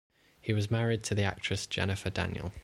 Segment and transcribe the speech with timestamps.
[0.41, 2.51] He was married to the actress Jennifer Daniel.